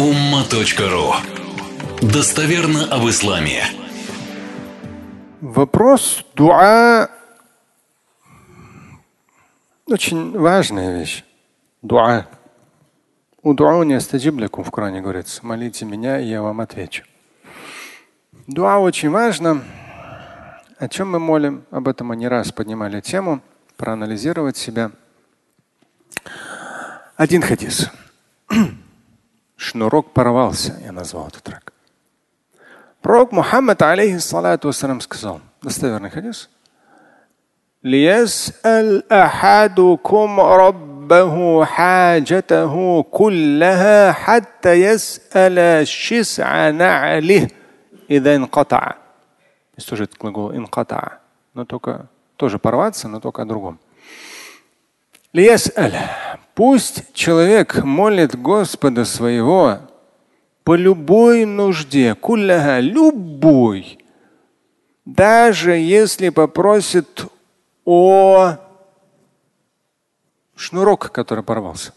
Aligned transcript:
umma.ru 0.00 1.12
Достоверно 2.00 2.86
об 2.86 3.06
исламе. 3.06 3.62
Вопрос 5.42 6.24
дуа 6.34 7.10
очень 9.86 10.38
важная 10.38 10.98
вещь. 10.98 11.22
Дуа. 11.82 12.26
У 13.42 13.52
дуа 13.52 13.84
не 13.84 13.92
астаджиблякум 13.92 14.64
в 14.64 14.70
Коране 14.70 15.02
говорится. 15.02 15.44
Молите 15.44 15.84
меня, 15.84 16.18
и 16.18 16.28
я 16.28 16.40
вам 16.40 16.62
отвечу. 16.62 17.04
Дуа 18.46 18.78
очень 18.78 19.10
важно. 19.10 19.62
О 20.78 20.88
чем 20.88 21.10
мы 21.10 21.18
молим? 21.18 21.66
Об 21.70 21.88
этом 21.88 22.06
мы 22.06 22.16
не 22.16 22.26
раз 22.26 22.52
поднимали 22.52 23.02
тему. 23.02 23.42
Проанализировать 23.76 24.56
себя. 24.56 24.92
Один 27.16 27.42
хадис. 27.42 27.90
Шнурок 29.59 30.11
порвался, 30.11 30.79
я 30.83 30.91
назвал 30.91 31.27
этот 31.27 31.43
трек. 31.43 31.73
Пророк 33.01 33.31
Мухаммад, 33.31 33.81
алейхиссалату 33.81 34.67
вассалам, 34.67 34.99
сказал, 35.01 35.41
достоверный 35.61 36.09
хадис, 36.09 36.49
ليسأل 37.85 39.13
أحدكم 39.13 40.39
ربه 40.39 41.65
حاجته 41.65 43.03
كلها 43.03 44.11
حتى 44.11 44.73
يسأل 44.73 45.87
شسع 45.87 46.69
نعله 46.69 47.47
إذا 48.09 48.35
انقطع. 48.35 48.95
Здесь 49.77 49.85
тоже 49.89 50.03
этот 50.05 50.17
глагол 50.17 50.55
инката, 50.55 51.19
но 51.53 51.65
только 51.65 52.07
тоже 52.37 52.57
порваться, 52.57 53.07
но 53.07 53.19
только 53.19 53.43
о 53.43 53.45
другом. 53.45 53.77
Пусть 56.54 57.12
человек 57.14 57.82
молит 57.82 58.40
Господа 58.40 59.04
своего 59.04 59.78
по 60.64 60.74
любой 60.74 61.44
нужде, 61.44 62.14
кулляга, 62.14 62.80
любой, 62.80 64.04
даже 65.04 65.72
если 65.72 66.28
попросит 66.28 67.26
о 67.84 68.56
шнурок, 70.54 71.10
который 71.12 71.42
порвался. 71.42 71.94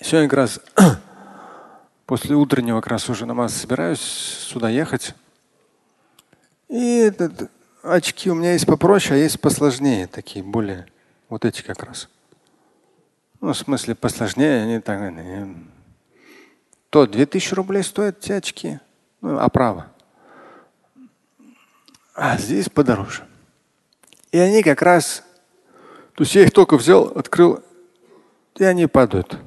Сегодня 0.00 0.28
как 0.28 0.36
раз 0.38 0.60
после 2.06 2.36
утреннего 2.36 2.80
как 2.80 2.92
раз 2.92 3.08
уже 3.08 3.26
намаз 3.26 3.54
собираюсь 3.54 4.00
сюда 4.00 4.68
ехать. 4.68 5.14
И 6.68 6.98
этот, 6.98 7.50
очки 7.82 8.30
у 8.30 8.34
меня 8.34 8.52
есть 8.52 8.66
попроще, 8.66 9.14
а 9.14 9.22
есть 9.22 9.40
посложнее, 9.40 10.06
такие 10.06 10.44
более, 10.44 10.86
вот 11.28 11.44
эти 11.44 11.62
как 11.62 11.82
раз. 11.82 12.08
Ну, 13.40 13.52
в 13.52 13.56
смысле 13.56 13.94
посложнее, 13.94 14.62
они 14.62 14.80
так. 14.80 15.12
То 16.90 17.06
2000 17.06 17.54
рублей 17.54 17.82
стоят 17.82 18.20
те 18.20 18.36
очки, 18.36 18.80
ну, 19.20 19.38
оправа. 19.38 19.92
А 22.14 22.36
здесь 22.38 22.68
подороже. 22.68 23.24
И 24.32 24.38
они 24.38 24.62
как 24.62 24.82
раз, 24.82 25.22
то 26.14 26.24
есть 26.24 26.34
я 26.34 26.42
их 26.42 26.52
только 26.52 26.76
взял, 26.76 27.04
открыл, 27.16 27.62
и 28.56 28.64
они 28.64 28.86
падают. 28.86 29.38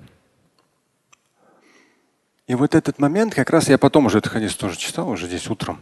И 2.47 2.55
вот 2.55 2.75
этот 2.75 2.99
момент, 2.99 3.33
как 3.33 3.49
раз 3.49 3.69
я 3.69 3.77
потом 3.77 4.05
уже 4.05 4.19
этот 4.19 4.31
хадис 4.31 4.55
тоже 4.55 4.77
читал, 4.77 5.09
уже 5.09 5.27
здесь 5.27 5.49
утром. 5.49 5.81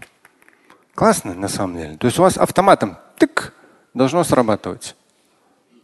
Классно 0.96 1.34
на 1.34 1.48
самом 1.48 1.78
деле. 1.78 1.98
То 1.98 2.08
есть 2.08 2.20
у 2.20 2.22
вас 2.22 2.38
автоматом 2.38 2.98
тык 3.18 3.54
должно 3.94 4.24
срабатывать. 4.24 4.96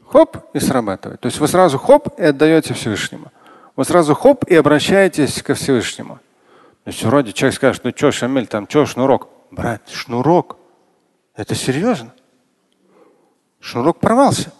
Хоп 0.07 0.37
и 0.53 0.59
срабатывает. 0.59 1.19
То 1.19 1.27
есть 1.27 1.39
вы 1.39 1.47
сразу 1.47 1.77
хоп 1.77 2.19
и 2.19 2.23
отдаете 2.23 2.73
Всевышнему. 2.73 3.31
Вы 3.75 3.85
сразу 3.85 4.15
хоп 4.15 4.45
и 4.45 4.55
обращаетесь 4.55 5.41
ко 5.41 5.55
Всевышнему. 5.55 6.19
То 6.83 6.91
есть 6.91 7.03
вроде 7.03 7.33
человек 7.33 7.55
скажет, 7.55 7.83
ну 7.83 7.91
что, 7.95 8.11
Шамиль, 8.11 8.47
там 8.47 8.69
что, 8.69 8.85
шнурок? 8.85 9.29
Брат, 9.51 9.81
шнурок. 9.89 10.57
Это 11.35 11.55
серьезно? 11.55 12.13
Шнурок 13.59 13.99
порвался. 13.99 14.53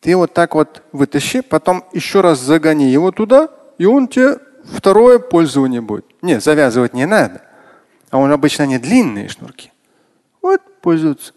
Ты 0.00 0.14
вот 0.14 0.34
так 0.34 0.54
вот 0.54 0.82
вытащи, 0.92 1.40
потом 1.40 1.84
еще 1.92 2.20
раз 2.20 2.38
загони 2.38 2.90
его 2.90 3.10
туда, 3.10 3.48
и 3.78 3.86
он 3.86 4.06
тебе 4.06 4.38
второе 4.64 5.18
пользование 5.18 5.80
будет. 5.80 6.04
Нет, 6.22 6.44
завязывать 6.44 6.92
не 6.92 7.06
надо. 7.06 7.42
А 8.10 8.18
он 8.18 8.30
обычно 8.30 8.64
не 8.66 8.78
длинные 8.78 9.28
шнурки. 9.28 9.72
Вот 10.42 10.60
пользуются. 10.80 11.32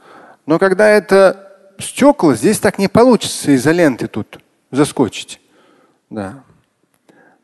Но 0.46 0.60
когда 0.60 0.88
это 0.88 1.49
стекла, 1.80 2.36
здесь 2.36 2.60
так 2.60 2.78
не 2.78 2.88
получится 2.88 3.56
изоленты 3.56 4.08
тут 4.08 4.40
заскочить. 4.72 5.42
Да. 6.10 6.44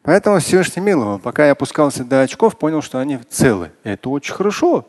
Поэтому 0.02 0.40
Всевышний 0.40 0.82
миловал. 0.82 1.20
Пока 1.20 1.46
я 1.46 1.54
опускался 1.54 2.04
до 2.04 2.22
очков, 2.22 2.58
понял, 2.58 2.82
что 2.82 3.00
они 3.00 3.18
целы. 3.30 3.72
Это 3.84 4.10
очень 4.10 4.34
хорошо. 4.34 4.88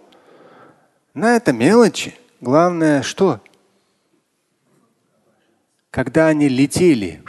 На 1.14 1.36
это 1.36 1.52
мелочи. 1.52 2.14
Главное 2.40 3.02
что? 3.02 3.40
когда 5.96 6.26
они 6.26 6.46
летели 6.50 7.22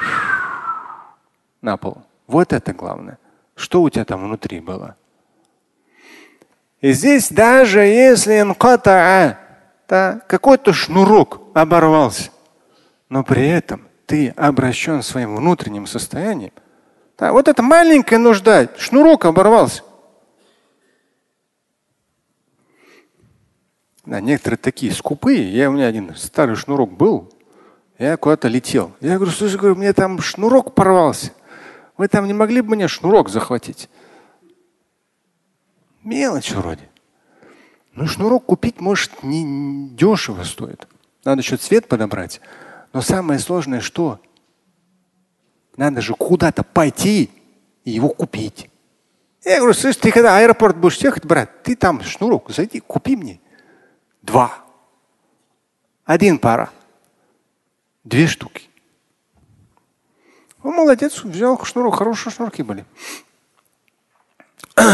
на 1.62 1.78
пол. 1.78 2.04
Вот 2.28 2.52
это 2.52 2.74
главное. 2.74 3.18
Что 3.56 3.82
у 3.82 3.90
тебя 3.90 4.04
там 4.04 4.26
внутри 4.26 4.60
было? 4.60 4.98
И 6.82 6.92
здесь 6.92 7.30
даже 7.30 7.80
если 7.80 8.42
инката, 8.42 9.40
да, 9.88 10.22
какой-то 10.28 10.74
шнурок 10.74 11.42
оборвался, 11.54 12.32
но 13.10 13.24
при 13.24 13.48
этом 13.48 13.88
ты 14.06 14.30
обращен 14.30 15.02
своим 15.02 15.36
внутренним 15.36 15.88
состоянием. 15.88 16.52
Да, 17.18 17.32
вот 17.32 17.48
эта 17.48 17.64
маленькая 17.64 18.20
нужда, 18.20 18.70
шнурок 18.78 19.26
оборвался. 19.26 19.84
Да, 24.06 24.22
некоторые 24.22 24.58
такие 24.58 24.94
скупые. 24.94 25.52
Я 25.52 25.70
у 25.70 25.74
меня 25.74 25.88
один 25.88 26.16
старый 26.16 26.56
шнурок 26.56 26.92
был, 26.94 27.34
я 27.98 28.16
куда-то 28.16 28.48
летел. 28.48 28.94
Я 29.02 29.16
говорю, 29.16 29.32
слушай, 29.32 29.58
говорю, 29.58 29.76
мне 29.76 29.92
там 29.94 30.22
шнурок 30.22 30.76
порвался. 30.76 31.32
Вы 31.98 32.08
там 32.08 32.28
не 32.28 32.34
могли 32.34 32.62
бы 32.62 32.76
мне 32.76 32.88
шнурок 32.88 33.28
захватить? 33.28 33.90
Мелочь 36.04 36.52
вроде. 36.52 36.88
Ну, 37.98 38.06
шнурок 38.06 38.46
купить, 38.46 38.80
может, 38.80 39.24
не 39.24 39.90
дешево 39.90 40.44
стоит. 40.44 40.88
Надо 41.26 41.42
еще 41.42 41.58
цвет 41.58 41.88
подобрать. 41.88 42.42
Но 42.94 43.02
самое 43.02 43.40
сложное 43.40 43.82
что? 43.82 44.20
Надо 45.78 46.02
же 46.02 46.14
куда-то 46.14 46.62
пойти 46.62 47.32
и 47.86 47.90
его 47.90 48.10
купить. 48.10 48.70
Я 49.44 49.58
говорю, 49.58 49.74
слышь, 49.74 49.96
ты 49.96 50.12
когда 50.12 50.38
аэропорт 50.38 50.78
будешь 50.78 50.98
ехать, 50.98 51.26
брат, 51.26 51.64
ты 51.64 51.76
там 51.76 52.04
шнурок, 52.04 52.52
зайди, 52.52 52.82
купи 52.82 53.16
мне. 53.16 53.42
Два. 54.22 54.54
Один 56.06 56.38
пара. 56.38 56.70
Две 58.04 58.28
штуки. 58.28 58.70
Он 60.62 60.76
молодец, 60.76 61.24
взял 61.24 61.60
шнурок, 61.66 61.96
хорошие 61.96 62.32
шнурки 62.32 62.62
были. 62.62 62.86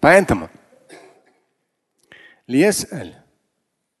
Поэтому 0.00 0.48
ليسأل 2.49 3.13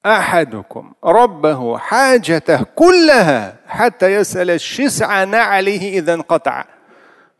أحدكم 0.05 0.93
ربه 1.03 1.77
حاجته 1.77 2.63
كلها 2.63 3.57
حتى 3.67 4.13
يسأل 4.13 4.49
الشسع 4.49 5.23
نعله 5.23 5.99
إذا 5.99 6.13
انقطع. 6.13 6.65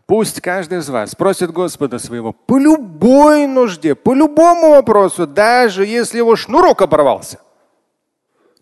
Пусть 0.08 0.40
каждый 0.40 0.80
из 0.80 0.90
вас 0.90 1.16
просит 1.16 1.52
Господа 1.52 1.98
своего 1.98 2.32
по 2.32 2.60
любой 2.60 3.48
нужде, 3.48 3.96
по 3.96 4.14
любому 4.14 4.70
вопросу, 4.70 5.26
даже 5.26 5.84
если 5.84 6.20
его 6.20 6.36
шнурок 6.36 6.82
оборвался. 6.84 7.40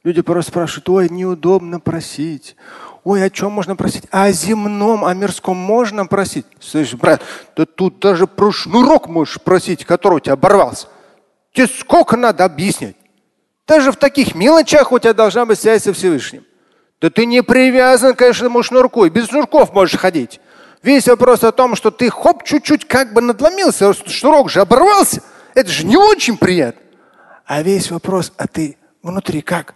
Люди 0.06 0.22
просто 0.22 0.52
спрашивают, 0.52 0.90
ой, 0.90 1.09
неудобно 1.09 1.80
просить. 1.80 2.56
Ой, 3.03 3.24
о 3.24 3.30
чем 3.30 3.52
можно 3.52 3.75
просить? 3.75 4.06
О 4.12 4.31
земном, 4.31 5.03
о 5.03 5.14
мирском 5.14 5.58
можно 5.58 6.06
просить? 6.06 6.46
Слышь, 6.59 6.94
брат, 6.94 7.22
да 7.58 7.66
тут 7.66 8.00
даже 8.00 8.28
про 8.28 8.52
шнурок 8.52 9.08
можешь 9.08 9.41
просить, 9.41 9.85
который 9.85 10.16
у 10.16 10.20
тебя 10.20 10.34
оборвался. 10.34 10.88
Тебе 11.59 11.66
сколько 11.66 12.16
надо 12.16 12.45
объяснять? 12.45 12.95
Даже 13.66 13.91
в 13.91 13.97
таких 13.97 14.37
мелочах 14.37 14.93
у 14.93 14.99
тебя 15.01 15.13
должна 15.13 15.45
быть 15.45 15.59
связь 15.59 15.83
со 15.83 15.93
Всевышним. 15.93 16.45
Да 17.01 17.10
ты 17.10 17.27
не 17.27 17.43
привязан 17.43 18.15
к 18.15 18.22
этому 18.22 18.63
шнурку, 18.63 19.05
и 19.05 19.10
без 19.10 19.27
шнурков 19.27 19.72
можешь 19.72 19.99
ходить. 19.99 20.41
Весь 20.84 21.09
вопрос 21.09 21.43
о 21.43 21.51
том, 21.51 21.75
что 21.75 21.91
ты 21.91 22.10
хоп, 22.10 22.45
чуть-чуть 22.45 22.84
как 22.84 23.13
бы 23.13 23.22
надломился, 23.22 23.93
шнурок 23.93 24.51
же 24.51 24.60
оборвался. 24.60 25.21
Это 25.55 25.69
же 25.69 25.84
не 25.84 25.97
очень 25.97 26.37
приятно. 26.37 26.81
А 27.45 27.61
весь 27.63 27.91
вопрос, 27.91 28.33
а 28.37 28.47
ты 28.47 28.77
внутри 29.03 29.41
как? 29.41 29.75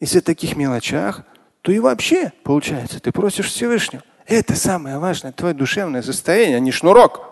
Если 0.00 0.18
в 0.18 0.24
таких 0.24 0.56
мелочах, 0.56 1.22
то 1.60 1.70
и 1.70 1.78
вообще, 1.78 2.32
получается, 2.42 2.98
ты 2.98 3.12
просишь 3.12 3.46
Всевышнего. 3.46 4.02
Это 4.26 4.56
самое 4.56 4.98
важное, 4.98 5.30
твое 5.30 5.54
душевное 5.54 6.02
состояние, 6.02 6.56
а 6.56 6.60
не 6.60 6.72
шнурок. 6.72 7.31